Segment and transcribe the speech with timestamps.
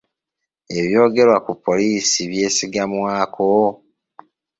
[0.77, 3.47] Ebyogerebwa ku poliisi byesigamwako?